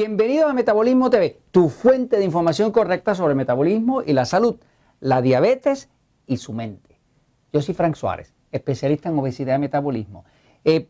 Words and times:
Bienvenido 0.00 0.48
a 0.48 0.54
Metabolismo 0.54 1.10
TV, 1.10 1.42
tu 1.50 1.68
fuente 1.68 2.16
de 2.16 2.24
información 2.24 2.72
correcta 2.72 3.14
sobre 3.14 3.34
metabolismo 3.34 4.00
y 4.00 4.14
la 4.14 4.24
salud, 4.24 4.56
la 4.98 5.20
diabetes 5.20 5.90
y 6.26 6.38
su 6.38 6.54
mente. 6.54 6.98
Yo 7.52 7.60
soy 7.60 7.74
Frank 7.74 7.96
Suárez, 7.96 8.32
especialista 8.50 9.10
en 9.10 9.18
obesidad 9.18 9.56
y 9.56 9.58
metabolismo. 9.58 10.24
Eh, 10.64 10.88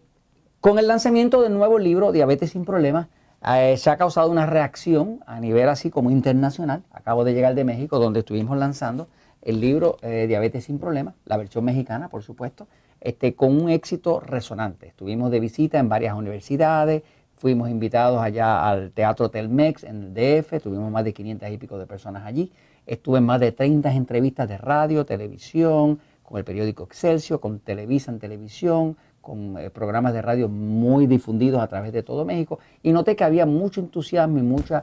con 0.61 0.79
el 0.79 0.86
lanzamiento 0.86 1.43
del 1.43 1.54
nuevo 1.54 1.81
libro 1.81 2.12
Diabetes 2.12 2.50
sin 2.50 2.64
Problemas, 2.64 3.09
eh, 3.53 3.77
se 3.79 3.91
ha 3.91 3.96
causado 3.96 4.31
una 4.31 4.46
reacción 4.46 5.18
a 5.27 5.40
nivel 5.40 5.68
así 5.68 5.90
como 5.90 6.13
internacional. 6.13 6.85
Acabo 6.93 7.25
de 7.25 7.35
llegar 7.35 7.57
de 7.57 7.64
México, 7.64 7.99
donde 7.99 8.21
estuvimos 8.21 8.57
lanzando 8.58 9.08
el 9.43 9.61
libro 9.61 9.96
eh, 10.03 10.27
Diabetes 10.29 10.67
sin 10.67 10.79
Problemas, 10.79 11.17
la 11.25 11.36
versión 11.36 11.64
mexicana, 11.64 12.11
por 12.11 12.22
supuesto, 12.22 12.68
este, 13.00 13.35
con 13.35 13.61
un 13.61 13.71
éxito 13.71 14.21
resonante. 14.21 14.86
Estuvimos 14.86 15.32
de 15.32 15.40
visita 15.40 15.81
en 15.81 15.89
varias 15.89 16.14
universidades, 16.14 17.03
Fuimos 17.40 17.71
invitados 17.71 18.21
allá 18.21 18.68
al 18.68 18.90
Teatro 18.90 19.30
Telmex 19.30 19.85
en 19.85 20.03
el 20.03 20.12
DF, 20.12 20.62
tuvimos 20.62 20.90
más 20.90 21.04
de 21.04 21.14
500 21.14 21.48
y 21.48 21.57
pico 21.57 21.79
de 21.79 21.86
personas 21.86 22.26
allí. 22.26 22.53
Estuve 22.85 23.17
en 23.17 23.25
más 23.25 23.40
de 23.40 23.50
30 23.50 23.90
entrevistas 23.94 24.46
de 24.46 24.58
radio, 24.58 25.07
televisión, 25.07 26.00
con 26.22 26.36
el 26.36 26.45
periódico 26.45 26.84
Excelsior, 26.84 27.40
con 27.40 27.61
Televisa 27.61 28.12
en 28.12 28.18
televisión, 28.18 28.98
con 29.22 29.57
eh, 29.57 29.71
programas 29.71 30.12
de 30.12 30.21
radio 30.21 30.50
muy 30.50 31.07
difundidos 31.07 31.62
a 31.62 31.67
través 31.67 31.95
de 31.95 32.03
todo 32.03 32.27
México. 32.27 32.58
Y 32.83 32.92
noté 32.92 33.17
que 33.17 33.25
había 33.25 33.47
mucho 33.47 33.81
entusiasmo 33.81 34.36
y 34.36 34.42
mucho 34.42 34.83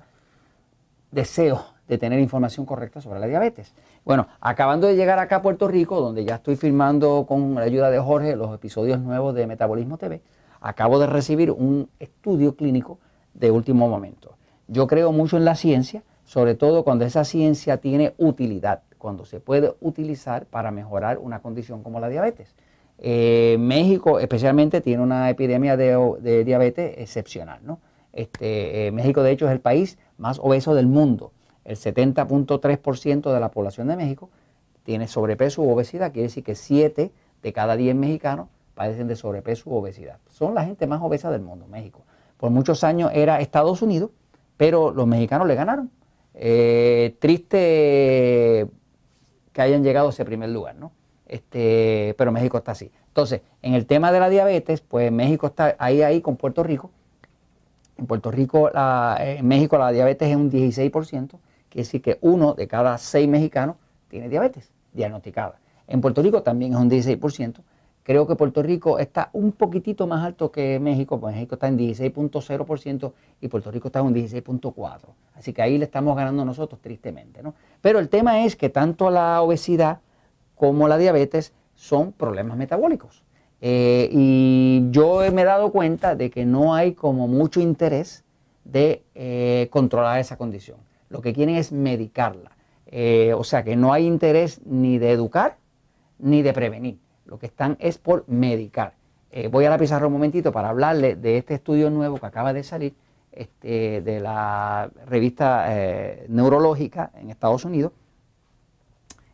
deseo 1.11 1.63
de 1.87 1.99
tener 1.99 2.19
información 2.19 2.65
correcta 2.65 3.01
sobre 3.01 3.19
la 3.19 3.27
diabetes. 3.27 3.71
Bueno, 4.03 4.29
acabando 4.41 4.87
de 4.87 4.95
llegar 4.95 5.19
acá 5.19 5.35
a 5.35 5.41
Puerto 5.43 5.67
Rico, 5.67 6.01
donde 6.01 6.25
ya 6.25 6.37
estoy 6.37 6.55
filmando 6.55 7.27
con 7.27 7.53
la 7.53 7.61
ayuda 7.61 7.91
de 7.91 7.99
Jorge 7.99 8.35
los 8.35 8.55
episodios 8.55 8.99
nuevos 8.99 9.35
de 9.35 9.45
Metabolismo 9.45 9.99
TV, 9.99 10.23
acabo 10.61 10.99
de 10.99 11.07
recibir 11.07 11.51
un 11.51 11.89
estudio 11.99 12.55
clínico 12.55 12.99
de 13.33 13.51
último 13.51 13.87
momento. 13.87 14.35
Yo 14.67 14.87
creo 14.87 15.11
mucho 15.11 15.37
en 15.37 15.45
la 15.45 15.55
ciencia, 15.55 16.03
sobre 16.25 16.55
todo 16.55 16.83
cuando 16.83 17.05
esa 17.05 17.23
ciencia 17.23 17.77
tiene 17.77 18.13
utilidad, 18.17 18.81
cuando 18.97 19.25
se 19.25 19.39
puede 19.39 19.75
utilizar 19.79 20.45
para 20.45 20.71
mejorar 20.71 21.19
una 21.19 21.39
condición 21.41 21.83
como 21.83 21.99
la 21.99 22.09
diabetes. 22.09 22.55
Eh, 22.99 23.57
México 23.59 24.19
especialmente 24.19 24.81
tiene 24.81 25.03
una 25.03 25.29
epidemia 25.29 25.77
de, 25.77 26.43
diabetes 26.43 26.95
excepcional. 26.97 27.59
¿no? 27.63 27.79
Este, 28.11 28.87
eh, 28.87 28.91
México 28.91 29.23
de 29.23 29.31
hecho 29.31 29.45
es 29.45 29.51
el 29.51 29.61
país 29.61 29.97
más 30.17 30.39
obeso 30.39 30.73
del 30.73 30.87
mundo. 30.87 31.31
El 31.63 31.75
70.3% 31.75 33.33
de 33.33 33.39
la 33.39 33.51
población 33.51 33.87
de 33.87 33.95
México 33.95 34.29
tiene 34.83 35.07
sobrepeso 35.07 35.61
u 35.61 35.71
obesidad, 35.71 36.11
quiere 36.11 36.29
decir 36.29 36.43
que 36.43 36.55
7 36.55 37.11
de 37.43 37.53
cada 37.53 37.75
10 37.75 37.95
mexicanos 37.95 38.47
padecen 38.77 39.07
de 39.07 39.15
sobrepeso 39.15 39.69
u 39.69 39.75
obesidad. 39.75 40.19
Son 40.29 40.53
la 40.53 40.63
gente 40.63 40.85
más 40.85 41.01
obesa 41.01 41.31
del 41.31 41.41
mundo, 41.41 41.67
México. 41.67 42.03
Por 42.37 42.51
muchos 42.51 42.83
años 42.83 43.11
era 43.13 43.41
Estados 43.41 43.81
Unidos, 43.81 44.11
pero 44.55 44.91
los 44.91 45.07
mexicanos 45.07 45.47
le 45.47 45.55
ganaron. 45.55 45.89
Eh, 46.35 47.17
triste 47.19 48.67
que 49.51 49.61
hayan 49.61 49.83
llegado 49.83 50.07
a 50.07 50.09
ese 50.11 50.23
primer 50.23 50.49
lugar, 50.49 50.75
¿no? 50.75 50.91
Este, 51.25 52.13
pero 52.17 52.31
México 52.31 52.59
está 52.59 52.73
así. 52.73 52.91
Entonces, 53.07 53.41
en 53.63 53.73
el 53.73 53.87
tema 53.87 54.11
de 54.11 54.19
la 54.19 54.29
diabetes, 54.29 54.81
pues 54.81 55.11
México 55.11 55.47
está 55.47 55.75
ahí, 55.79 56.03
ahí 56.03 56.21
con 56.21 56.37
Puerto 56.37 56.61
Rico. 56.61 56.91
En 57.97 58.05
Puerto 58.05 58.29
Rico, 58.29 58.69
en 59.19 59.47
México 59.47 59.79
la 59.79 59.91
diabetes 59.91 60.29
es 60.29 60.35
un 60.35 60.51
16%, 60.51 60.91
quiere 61.31 61.39
decir 61.73 61.99
que 62.03 62.19
uno 62.21 62.53
de 62.53 62.67
cada 62.67 62.99
seis 62.99 63.27
mexicanos 63.27 63.77
tiene 64.07 64.29
diabetes 64.29 64.71
diagnosticada. 64.93 65.59
En 65.87 65.99
Puerto 65.99 66.21
Rico 66.21 66.43
también 66.43 66.73
es 66.73 66.77
un 66.77 66.91
16%, 66.91 67.55
Creo 68.07 68.25
que 68.25 68.37
Puerto 68.37 68.63
Rico 68.63 68.99
está 68.99 69.29
un 69.33 69.51
poquitito 69.51 70.07
más 70.07 70.25
alto 70.25 70.49
que 70.49 70.79
México, 70.79 71.19
pues 71.19 71.35
México 71.35 71.55
está 71.55 71.67
en 71.67 71.77
16.0% 71.77 73.11
y 73.41 73.49
Puerto 73.49 73.69
Rico 73.69 73.89
está 73.89 73.99
en 73.99 74.15
16.4%. 74.15 74.99
Así 75.35 75.51
que 75.51 75.61
ahí 75.61 75.77
le 75.77 75.83
estamos 75.83 76.15
ganando 76.15 76.45
nosotros 76.45 76.79
tristemente. 76.81 77.43
¿no? 77.43 77.53
Pero 77.81 77.99
el 77.99 78.07
tema 78.07 78.45
es 78.45 78.55
que 78.55 78.69
tanto 78.69 79.09
la 79.09 79.41
obesidad 79.41 79.99
como 80.55 80.87
la 80.87 80.97
diabetes 80.97 81.51
son 81.75 82.13
problemas 82.13 82.55
metabólicos. 82.55 83.25
Eh, 83.59 84.07
y 84.09 84.87
yo 84.91 85.19
me 85.33 85.41
he 85.41 85.45
dado 85.45 85.73
cuenta 85.73 86.15
de 86.15 86.29
que 86.29 86.45
no 86.45 86.75
hay 86.75 86.93
como 86.93 87.27
mucho 87.27 87.59
interés 87.59 88.23
de 88.63 89.03
eh, 89.15 89.67
controlar 89.69 90.21
esa 90.21 90.37
condición. 90.37 90.77
Lo 91.09 91.21
que 91.21 91.33
quieren 91.33 91.57
es 91.57 91.73
medicarla. 91.73 92.55
Eh, 92.85 93.33
o 93.37 93.43
sea 93.43 93.65
que 93.65 93.75
no 93.75 93.91
hay 93.91 94.05
interés 94.05 94.61
ni 94.63 94.97
de 94.97 95.11
educar 95.11 95.57
ni 96.19 96.41
de 96.41 96.53
prevenir 96.53 96.99
lo 97.27 97.37
que 97.37 97.45
están 97.45 97.77
es 97.79 97.97
por 97.97 98.27
medicar. 98.27 98.93
Eh, 99.31 99.49
voy 99.49 99.65
a 99.65 99.69
la 99.69 99.77
pizarra 99.77 100.07
un 100.07 100.13
momentito 100.13 100.51
para 100.51 100.69
hablarle 100.69 101.15
de 101.15 101.37
este 101.37 101.55
estudio 101.55 101.89
nuevo 101.89 102.17
que 102.17 102.25
acaba 102.25 102.53
de 102.53 102.63
salir 102.63 102.95
este, 103.31 104.01
de 104.01 104.19
la 104.19 104.89
revista 105.05 105.65
eh, 105.69 106.25
neurológica 106.29 107.11
en 107.15 107.29
Estados 107.29 107.65
Unidos, 107.65 107.91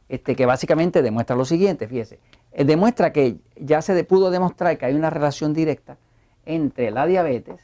este, 0.10 0.36
que 0.36 0.46
básicamente 0.46 1.02
demuestra 1.02 1.36
lo 1.36 1.46
siguiente, 1.46 1.88
fíjese, 1.88 2.20
eh, 2.52 2.66
demuestra 2.66 3.14
que 3.14 3.38
ya 3.56 3.82
se 3.82 4.04
pudo 4.04 4.32
demostrar 4.32 4.78
que 4.78 4.86
hay 4.86 4.96
una 4.96 5.10
relación 5.10 5.54
directa 5.54 5.98
entre 6.46 6.92
la 6.92 7.06
diabetes 7.06 7.62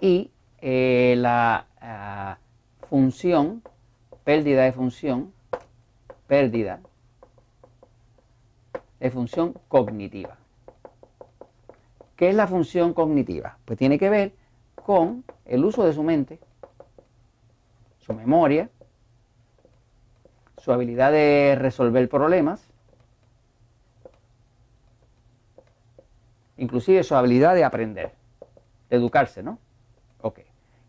y 0.00 0.30
la 0.62 1.66
ah, 1.80 2.38
función, 2.88 3.62
pérdida 4.24 4.64
de 4.64 4.72
función, 4.72 5.32
pérdida 6.26 6.80
de 9.00 9.10
función 9.10 9.54
cognitiva. 9.68 10.36
¿Qué 12.16 12.28
es 12.28 12.34
la 12.34 12.46
función 12.46 12.92
cognitiva? 12.92 13.56
Pues 13.64 13.78
tiene 13.78 13.98
que 13.98 14.10
ver 14.10 14.34
con 14.74 15.24
el 15.46 15.64
uso 15.64 15.84
de 15.84 15.94
su 15.94 16.02
mente, 16.02 16.38
su 17.98 18.12
memoria, 18.12 18.68
su 20.58 20.70
habilidad 20.70 21.12
de 21.12 21.56
resolver 21.58 22.06
problemas, 22.10 22.68
inclusive 26.58 27.02
su 27.02 27.14
habilidad 27.14 27.54
de 27.54 27.64
aprender, 27.64 28.12
de 28.90 28.96
educarse, 28.96 29.42
¿no? 29.42 29.58
Ok. 30.20 30.40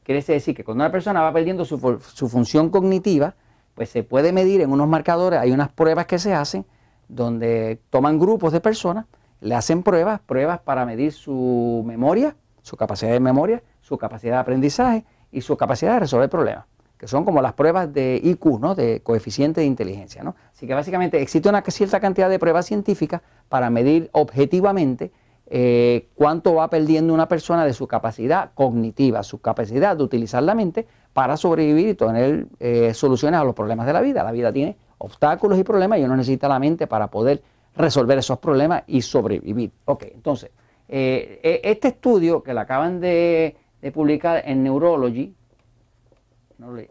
Quiere 0.04 0.22
decir 0.22 0.54
que 0.54 0.66
cuando 0.66 0.84
una 0.84 0.92
persona 0.92 1.22
va 1.22 1.32
perdiendo 1.32 1.64
su, 1.64 2.00
su 2.02 2.28
función 2.28 2.70
cognitiva, 2.70 3.36
pues 3.74 3.90
se 3.90 4.04
puede 4.04 4.34
medir 4.34 4.60
en 4.60 4.72
unos 4.72 4.90
marcadores, 4.90 5.40
hay 5.40 5.52
unas 5.54 5.72
pruebas 5.72 6.08
que 6.08 6.20
se 6.20 6.34
hacen, 6.34 6.66
donde 7.12 7.82
toman 7.90 8.20
grupos 8.20 8.54
de 8.54 8.62
personas, 8.62 9.06
le 9.42 9.56
hacen 9.56 9.84
pruebas, 9.84 10.22
pruebas 10.22 10.60
para 10.60 10.86
medir 10.86 11.12
su 11.12 11.84
memoria, 11.86 12.36
su 12.62 12.78
capacidad 12.78 13.12
de 13.12 13.20
memoria, 13.20 13.62
su 13.82 13.98
capacidad 13.98 14.36
de 14.36 14.40
aprendizaje 14.40 15.06
y 15.32 15.42
su 15.42 15.58
capacidad 15.58 15.94
de 15.94 16.02
resolver 16.02 16.30
problemas, 16.30 16.66
que 16.98 17.08
son 17.08 17.26
como 17.26 17.42
las 17.42 17.54
pruebas 17.54 17.92
de 17.92 18.20
IQ, 18.24 18.60
¿no? 18.60 18.76
de 18.76 19.02
coeficiente 19.02 19.62
de 19.62 19.68
inteligencia. 19.68 20.24
¿no? 20.24 20.36
Así 20.54 20.68
que 20.68 20.74
básicamente 20.74 21.22
existe 21.22 21.50
una 21.50 21.64
cierta 21.68 22.00
cantidad 22.00 22.30
de 22.30 22.40
pruebas 22.40 22.66
científicas 22.66 23.22
para 23.50 23.70
medir 23.70 24.10
objetivamente 24.14 25.12
eh, 25.48 26.08
cuánto 26.16 26.56
va 26.56 26.70
perdiendo 26.70 27.14
una 27.14 27.28
persona 27.28 27.66
de 27.66 27.74
su 27.74 27.88
capacidad 27.88 28.52
cognitiva, 28.54 29.22
su 29.24 29.42
capacidad 29.42 29.98
de 29.98 30.04
utilizar 30.04 30.44
la 30.44 30.56
mente 30.56 30.88
para 31.12 31.36
sobrevivir 31.36 31.90
y 31.90 31.94
tener 31.94 32.48
eh, 32.62 32.94
soluciones 32.94 33.42
a 33.42 33.44
los 33.44 33.54
problemas 33.54 33.86
de 33.86 33.92
la 33.92 34.00
vida. 34.00 34.24
La 34.24 34.32
vida 34.32 34.54
tiene 34.54 34.78
obstáculos 35.02 35.58
y 35.58 35.64
problemas 35.64 36.00
y 36.00 36.04
uno 36.04 36.16
necesita 36.16 36.48
la 36.48 36.60
mente 36.60 36.88
para 36.88 37.08
poder 37.08 37.42
resolver 37.76 38.18
esos 38.20 38.38
problemas 38.40 38.84
y 38.88 39.02
sobrevivir. 39.02 39.72
Ok, 39.86 40.04
entonces, 40.14 40.52
eh, 40.88 41.40
e, 41.42 41.62
este 41.64 41.90
estudio 41.90 42.44
que 42.44 42.54
lo 42.54 42.60
acaban 42.60 43.00
de, 43.00 43.56
publicar 43.94 44.44
en 44.46 44.64
Neurology, 44.64 45.34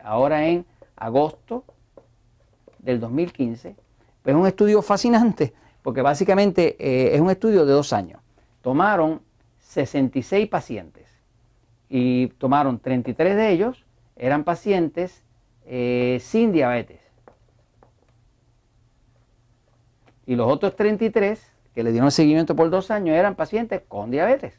ahora 0.03 0.49
en 0.49 0.67
agosto 0.97 1.63
del 2.81 2.99
2015, 2.99 3.77
pues 4.23 4.35
es 4.35 4.41
un 4.41 4.47
estudio 4.47 4.83
fascinante, 4.83 5.53
porque 5.83 6.03
básicamente 6.03 6.77
eh, 6.81 7.15
es 7.15 7.21
un 7.21 7.31
estudio 7.31 7.65
de 7.65 7.73
dos 7.73 7.93
años. 7.93 8.21
Tomaron 8.61 9.21
66 9.61 10.49
pacientes 10.49 11.07
y 11.89 12.27
tomaron 12.39 12.81
33 12.81 13.37
de 13.37 13.51
ellos, 13.51 13.85
eran 14.17 14.43
pacientes 14.43 15.23
eh, 15.65 16.19
sin 16.21 16.51
diabetes 16.51 17.10
y 20.31 20.37
los 20.37 20.47
otros 20.47 20.77
33 20.77 21.45
que 21.75 21.83
le 21.83 21.91
dieron 21.91 22.13
seguimiento 22.13 22.55
por 22.55 22.71
dos 22.71 22.93
años 22.93 23.17
eran 23.17 23.35
pacientes 23.35 23.83
con 23.89 24.13
diabetes. 24.13 24.55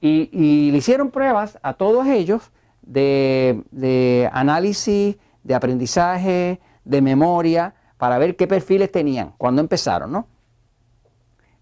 Y, 0.00 0.70
le 0.70 0.78
hicieron 0.78 1.10
pruebas 1.10 1.58
a 1.62 1.74
todos 1.74 2.06
ellos 2.06 2.52
de, 2.82 4.30
análisis, 4.32 5.16
de 5.42 5.54
aprendizaje, 5.56 6.60
de 6.84 7.02
memoria, 7.02 7.74
para 7.98 8.18
ver 8.18 8.36
qué 8.36 8.46
perfiles 8.46 8.92
tenían 8.92 9.34
cuando 9.36 9.60
empezaron, 9.60 10.12
¿no? 10.12 10.28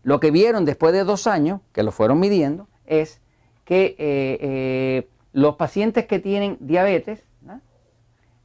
Lo 0.02 0.20
que 0.20 0.30
vieron 0.30 0.66
después 0.66 0.92
de 0.92 1.04
dos 1.04 1.26
años, 1.26 1.62
que 1.72 1.82
lo 1.82 1.90
fueron 1.90 2.20
midiendo, 2.20 2.68
es 2.84 3.22
que 3.64 3.96
eh, 3.98 4.38
eh, 4.42 5.08
los 5.32 5.56
pacientes 5.56 6.06
que 6.06 6.18
tienen 6.18 6.58
diabetes 6.60 7.24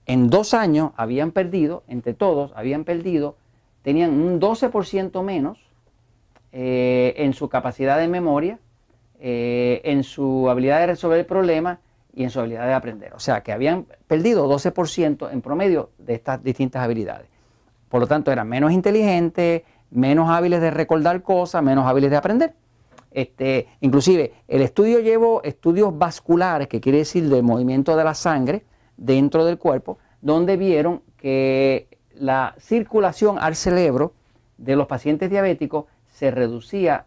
en 0.05 0.29
dos 0.29 0.53
años 0.53 0.91
habían 0.97 1.31
perdido, 1.31 1.83
entre 1.87 2.13
todos, 2.13 2.51
habían 2.55 2.83
perdido, 2.83 3.37
tenían 3.83 4.11
un 4.11 4.39
12% 4.39 5.23
menos 5.23 5.59
eh, 6.51 7.13
en 7.17 7.33
su 7.33 7.49
capacidad 7.49 7.97
de 7.97 8.07
memoria, 8.07 8.59
eh, 9.19 9.81
en 9.85 10.03
su 10.03 10.49
habilidad 10.49 10.79
de 10.79 10.87
resolver 10.87 11.19
el 11.19 11.25
problema 11.25 11.79
y 12.13 12.23
en 12.23 12.29
su 12.29 12.39
habilidad 12.39 12.67
de 12.67 12.73
aprender. 12.73 13.13
O 13.13 13.19
sea, 13.19 13.41
que 13.41 13.51
habían 13.51 13.85
perdido 14.07 14.47
12% 14.49 15.31
en 15.31 15.41
promedio 15.41 15.91
de 15.97 16.15
estas 16.15 16.43
distintas 16.43 16.83
habilidades. 16.83 17.27
Por 17.87 18.01
lo 18.01 18.07
tanto, 18.07 18.31
eran 18.31 18.49
menos 18.49 18.71
inteligentes, 18.71 19.63
menos 19.91 20.29
hábiles 20.29 20.59
de 20.61 20.71
recordar 20.71 21.21
cosas, 21.21 21.63
menos 21.63 21.85
hábiles 21.87 22.11
de 22.11 22.17
aprender. 22.17 22.53
Este, 23.11 23.67
inclusive, 23.79 24.33
el 24.47 24.61
estudio 24.61 24.99
llevó 24.99 25.43
estudios 25.43 25.97
vasculares, 25.97 26.67
que 26.67 26.81
quiere 26.81 26.99
decir 26.99 27.29
del 27.29 27.43
movimiento 27.43 27.95
de 27.95 28.03
la 28.03 28.15
sangre 28.15 28.63
dentro 28.97 29.45
del 29.45 29.57
cuerpo, 29.57 29.97
donde 30.21 30.57
vieron 30.57 31.01
que 31.17 31.87
la 32.13 32.55
circulación 32.59 33.37
al 33.39 33.55
cerebro 33.55 34.13
de 34.57 34.75
los 34.75 34.87
pacientes 34.87 35.29
diabéticos 35.29 35.85
se 36.07 36.31
reducía 36.31 37.05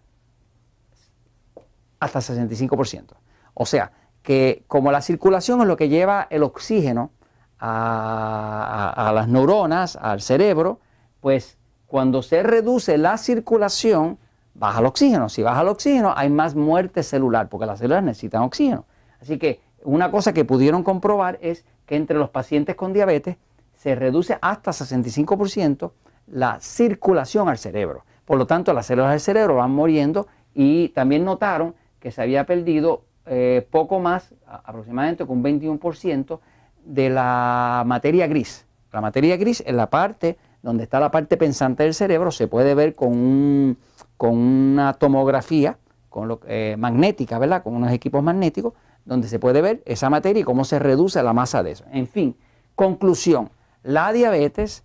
hasta 2.00 2.20
65%. 2.20 3.14
O 3.54 3.66
sea, 3.66 3.92
que 4.22 4.64
como 4.66 4.90
la 4.92 5.00
circulación 5.00 5.60
es 5.60 5.66
lo 5.66 5.76
que 5.76 5.88
lleva 5.88 6.26
el 6.30 6.42
oxígeno 6.42 7.10
a, 7.58 9.12
las 9.14 9.28
neuronas, 9.28 9.96
al 9.96 10.20
cerebro, 10.20 10.80
pues 11.20 11.58
cuando 11.86 12.22
se 12.22 12.42
reduce 12.42 12.98
la 12.98 13.16
circulación, 13.16 14.18
baja 14.54 14.80
el 14.80 14.86
oxígeno. 14.86 15.28
Si 15.28 15.42
baja 15.42 15.62
el 15.62 15.68
oxígeno, 15.68 16.12
hay 16.16 16.28
más 16.28 16.54
muerte 16.54 17.02
celular, 17.02 17.48
porque 17.48 17.66
las 17.66 17.78
células 17.78 18.02
necesitan 18.02 18.42
oxígeno. 18.42 18.84
Así 19.20 19.38
que 19.38 19.60
una 19.86 20.10
cosa 20.10 20.34
que 20.34 20.44
pudieron 20.44 20.82
comprobar 20.82 21.38
es 21.40 21.64
que 21.86 21.96
entre 21.96 22.18
los 22.18 22.30
pacientes 22.30 22.74
con 22.74 22.92
diabetes 22.92 23.36
se 23.74 23.94
reduce 23.94 24.36
hasta 24.42 24.72
65% 24.72 25.92
la 26.26 26.58
circulación 26.60 27.48
al 27.48 27.58
cerebro. 27.58 28.04
Por 28.24 28.36
lo 28.36 28.46
tanto, 28.46 28.72
las 28.72 28.86
células 28.86 29.12
del 29.12 29.20
cerebro 29.20 29.56
van 29.56 29.70
muriendo 29.70 30.26
y 30.54 30.88
también 30.88 31.24
notaron 31.24 31.74
que 32.00 32.10
se 32.10 32.20
había 32.20 32.46
perdido 32.46 33.04
eh, 33.26 33.66
poco 33.70 34.00
más, 34.00 34.34
aproximadamente 34.46 35.24
con 35.24 35.38
un 35.38 35.44
21%, 35.44 36.40
de 36.84 37.10
la 37.10 37.84
materia 37.86 38.26
gris. 38.26 38.66
La 38.92 39.00
materia 39.00 39.36
gris 39.36 39.62
es 39.66 39.74
la 39.74 39.90
parte 39.90 40.36
donde 40.62 40.84
está 40.84 40.98
la 40.98 41.10
parte 41.10 41.36
pensante 41.36 41.84
del 41.84 41.94
cerebro, 41.94 42.32
se 42.32 42.48
puede 42.48 42.74
ver 42.74 42.94
con, 42.94 43.76
con 44.16 44.36
una 44.36 44.94
tomografía 44.94 45.78
con 46.08 46.28
lo, 46.28 46.40
eh, 46.46 46.76
magnética, 46.78 47.38
¿verdad? 47.38 47.62
Con 47.62 47.74
unos 47.74 47.92
equipos 47.92 48.22
magnéticos, 48.22 48.72
donde 49.06 49.28
se 49.28 49.38
puede 49.38 49.62
ver 49.62 49.82
esa 49.86 50.10
materia 50.10 50.40
y 50.40 50.44
cómo 50.44 50.64
se 50.64 50.78
reduce 50.78 51.22
la 51.22 51.32
masa 51.32 51.62
de 51.62 51.70
eso. 51.70 51.84
En 51.92 52.06
fin, 52.06 52.36
conclusión, 52.74 53.50
la 53.82 54.12
diabetes 54.12 54.84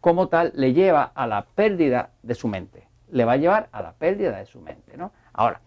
como 0.00 0.28
tal 0.28 0.52
le 0.54 0.72
lleva 0.72 1.02
a 1.02 1.26
la 1.26 1.44
pérdida 1.44 2.10
de 2.22 2.34
su 2.34 2.48
mente, 2.48 2.86
le 3.10 3.24
va 3.24 3.32
a 3.32 3.36
llevar 3.36 3.68
a 3.72 3.82
la 3.82 3.92
pérdida 3.92 4.38
de 4.38 4.46
su 4.46 4.60
mente, 4.60 4.96
¿no? 4.96 5.10
Ahora, 5.32 5.60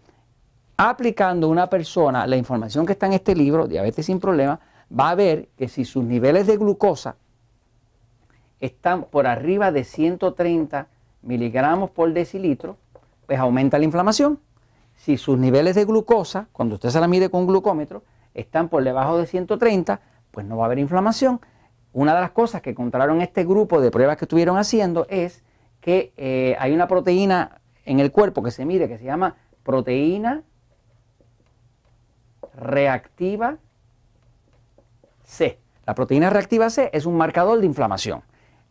aplicando 0.78 1.48
una 1.48 1.68
persona 1.68 2.26
la 2.26 2.36
información 2.36 2.86
que 2.86 2.92
está 2.92 3.06
en 3.06 3.12
este 3.12 3.34
libro, 3.34 3.68
Diabetes 3.68 4.06
sin 4.06 4.18
Problemas, 4.18 4.58
va 4.98 5.10
a 5.10 5.14
ver 5.14 5.48
que 5.58 5.68
si 5.68 5.84
sus 5.84 6.02
niveles 6.02 6.46
de 6.46 6.56
glucosa 6.56 7.16
están 8.60 9.04
por 9.04 9.26
arriba 9.26 9.72
de 9.72 9.84
130 9.84 10.86
miligramos 11.22 11.90
por 11.90 12.12
decilitro, 12.12 12.78
pues 13.26 13.38
aumenta 13.38 13.78
la 13.78 13.84
inflamación. 13.84 14.40
Si 15.00 15.16
sus 15.16 15.38
niveles 15.38 15.74
de 15.76 15.86
glucosa, 15.86 16.48
cuando 16.52 16.74
usted 16.74 16.90
se 16.90 17.00
la 17.00 17.08
mide 17.08 17.30
con 17.30 17.40
un 17.40 17.46
glucómetro, 17.46 18.02
están 18.34 18.68
por 18.68 18.84
debajo 18.84 19.16
de 19.16 19.24
130, 19.24 19.98
pues 20.30 20.44
no 20.44 20.58
va 20.58 20.64
a 20.64 20.66
haber 20.66 20.78
inflamación. 20.78 21.40
Una 21.94 22.14
de 22.14 22.20
las 22.20 22.32
cosas 22.32 22.60
que 22.60 22.68
encontraron 22.68 23.22
este 23.22 23.46
grupo 23.46 23.80
de 23.80 23.90
pruebas 23.90 24.18
que 24.18 24.26
estuvieron 24.26 24.58
haciendo 24.58 25.06
es 25.08 25.42
que 25.80 26.12
eh, 26.18 26.54
hay 26.58 26.74
una 26.74 26.86
proteína 26.86 27.62
en 27.86 27.98
el 27.98 28.12
cuerpo 28.12 28.42
que 28.42 28.50
se 28.50 28.66
mide 28.66 28.88
que 28.88 28.98
se 28.98 29.04
llama 29.04 29.36
proteína 29.62 30.42
reactiva 32.52 33.56
C. 35.24 35.58
La 35.86 35.94
proteína 35.94 36.28
reactiva 36.28 36.68
C 36.68 36.90
es 36.92 37.06
un 37.06 37.16
marcador 37.16 37.58
de 37.58 37.64
inflamación. 37.64 38.22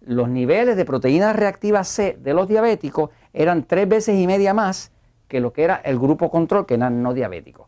Los 0.01 0.29
niveles 0.29 0.77
de 0.77 0.85
proteína 0.85 1.33
reactiva 1.33 1.83
C 1.83 2.19
de 2.21 2.35
los 2.35 2.47
diabéticos 2.47 3.09
eran 3.33 3.63
tres 3.63 3.89
veces 3.89 4.15
y 4.15 4.27
media 4.27 4.53
más 4.53 4.91
que 5.29 5.39
lo 5.39 5.53
que 5.53 5.63
era 5.63 5.75
el 5.77 5.97
grupo 5.97 6.29
control, 6.29 6.65
que 6.65 6.73
eran 6.73 7.01
no 7.01 7.13
diabéticos. 7.13 7.67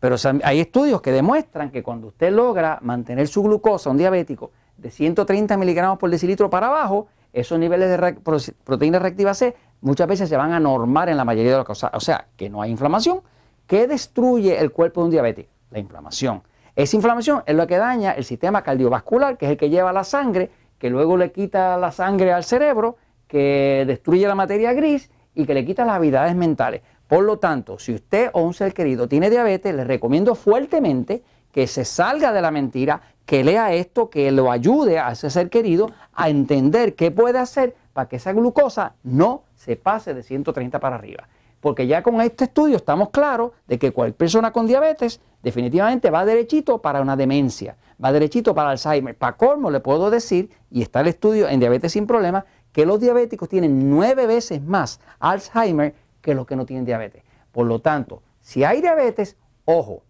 Pero 0.00 0.16
hay 0.42 0.58
estudios 0.58 1.00
que 1.00 1.12
demuestran 1.12 1.70
que 1.70 1.84
cuando 1.84 2.08
usted 2.08 2.32
logra 2.32 2.80
mantener 2.82 3.28
su 3.28 3.44
glucosa, 3.44 3.90
un 3.90 3.98
diabético, 3.98 4.50
de 4.76 4.90
130 4.90 5.56
miligramos 5.56 5.98
por 5.98 6.10
decilitro 6.10 6.50
para 6.50 6.66
abajo, 6.66 7.06
esos 7.32 7.58
niveles 7.58 7.88
de 7.88 8.14
proteína 8.64 8.98
reactiva 8.98 9.32
C 9.32 9.54
muchas 9.80 10.08
veces 10.08 10.28
se 10.28 10.36
van 10.36 10.52
a 10.52 10.58
normar 10.58 11.08
en 11.08 11.16
la 11.16 11.24
mayoría 11.24 11.52
de 11.52 11.58
los 11.58 11.66
casos. 11.66 11.90
O 11.92 12.00
sea, 12.00 12.26
que 12.36 12.50
no 12.50 12.62
hay 12.62 12.70
inflamación. 12.70 13.20
¿Qué 13.66 13.86
destruye 13.86 14.58
el 14.58 14.72
cuerpo 14.72 15.02
de 15.02 15.04
un 15.04 15.10
diabético? 15.12 15.50
La 15.70 15.78
inflamación. 15.78 16.42
Esa 16.74 16.96
inflamación 16.96 17.42
es 17.46 17.54
lo 17.54 17.66
que 17.66 17.76
daña 17.76 18.12
el 18.12 18.24
sistema 18.24 18.62
cardiovascular, 18.62 19.36
que 19.36 19.46
es 19.46 19.52
el 19.52 19.56
que 19.56 19.70
lleva 19.70 19.92
la 19.92 20.04
sangre, 20.04 20.50
que 20.78 20.90
luego 20.90 21.16
le 21.16 21.30
quita 21.30 21.76
la 21.76 21.92
sangre 21.92 22.32
al 22.32 22.44
cerebro, 22.44 22.96
que 23.28 23.84
destruye 23.86 24.26
la 24.26 24.34
materia 24.34 24.72
gris 24.72 25.10
y 25.34 25.46
que 25.46 25.54
le 25.54 25.64
quita 25.64 25.84
las 25.84 25.96
habilidades 25.96 26.34
mentales. 26.34 26.82
Por 27.12 27.24
lo 27.24 27.38
tanto, 27.38 27.78
si 27.78 27.92
usted 27.92 28.30
o 28.32 28.40
un 28.40 28.54
ser 28.54 28.72
querido 28.72 29.06
tiene 29.06 29.28
diabetes, 29.28 29.74
le 29.74 29.84
recomiendo 29.84 30.34
fuertemente 30.34 31.22
que 31.52 31.66
se 31.66 31.84
salga 31.84 32.32
de 32.32 32.40
la 32.40 32.50
mentira, 32.50 33.02
que 33.26 33.44
lea 33.44 33.74
esto, 33.74 34.08
que 34.08 34.32
lo 34.32 34.50
ayude 34.50 34.98
a 34.98 35.12
ese 35.12 35.28
ser 35.28 35.50
querido 35.50 35.90
a 36.14 36.30
entender 36.30 36.94
qué 36.94 37.10
puede 37.10 37.38
hacer 37.38 37.76
para 37.92 38.08
que 38.08 38.16
esa 38.16 38.32
glucosa 38.32 38.94
no 39.02 39.42
se 39.56 39.76
pase 39.76 40.14
de 40.14 40.22
130 40.22 40.80
para 40.80 40.96
arriba. 40.96 41.28
Porque 41.60 41.86
ya 41.86 42.02
con 42.02 42.18
este 42.22 42.44
estudio 42.44 42.76
estamos 42.76 43.10
claros 43.10 43.52
de 43.66 43.78
que 43.78 43.92
cualquier 43.92 44.16
persona 44.16 44.50
con 44.50 44.66
diabetes 44.66 45.20
definitivamente 45.42 46.08
va 46.08 46.24
derechito 46.24 46.78
para 46.78 47.02
una 47.02 47.14
demencia, 47.14 47.76
va 48.02 48.10
derechito 48.10 48.54
para 48.54 48.70
Alzheimer. 48.70 49.14
Para 49.18 49.36
colmo 49.36 49.70
le 49.70 49.80
puedo 49.80 50.08
decir, 50.08 50.48
y 50.70 50.80
está 50.80 51.02
el 51.02 51.08
estudio 51.08 51.46
en 51.46 51.60
diabetes 51.60 51.92
sin 51.92 52.06
problemas, 52.06 52.44
que 52.72 52.86
los 52.86 52.98
diabéticos 53.00 53.50
tienen 53.50 53.90
nueve 53.90 54.26
veces 54.26 54.62
más 54.62 54.98
Alzheimer 55.20 55.94
que 56.22 56.34
los 56.34 56.46
que 56.46 56.56
no 56.56 56.64
tienen 56.64 56.86
diabetes. 56.86 57.22
Por 57.52 57.66
lo 57.66 57.80
tanto, 57.80 58.22
si 58.40 58.64
hay 58.64 58.80
diabetes, 58.80 59.36
ojo, 59.66 60.04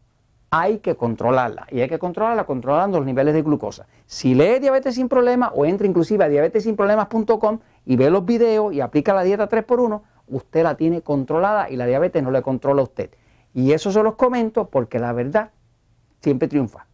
hay 0.50 0.78
que 0.78 0.97
controlarla 0.97 1.66
y 1.71 1.81
hay 1.81 1.88
que 1.88 1.99
controlarla 1.99 2.45
controlando 2.45 2.99
los 2.99 3.07
niveles 3.07 3.35
de 3.35 3.42
glucosa. 3.42 3.87
Si 4.07 4.35
lee 4.35 4.59
diabetes 4.61 4.95
sin 4.95 5.09
problemas 5.09 5.50
o 5.54 5.64
entra 5.64 5.87
inclusive 5.87 6.25
a 6.25 6.28
diabetesinproblemas.com 6.28 7.59
y 7.87 7.97
ve 7.97 8.11
los 8.11 8.25
videos 8.26 8.73
y 8.75 8.83
aplica 8.83 9.14
la 9.14 9.23
dieta 9.23 9.49
3x1, 9.49 10.02
usted 10.28 10.62
la 10.62 10.76
tiene 10.76 11.00
controlada 11.00 11.71
y 11.71 11.76
la 11.76 11.87
diabetes 11.87 12.23
no 12.23 12.31
le 12.31 12.42
controla 12.42 12.83
a 12.83 12.85
usted. 12.85 13.11
Y 13.54 13.73
eso 13.73 13.90
se 13.90 14.02
los 14.02 14.16
comento 14.16 14.69
porque 14.69 14.99
la 14.99 15.14
verdad 15.14 15.52
siempre 16.21 16.49
triunfa. 16.49 16.87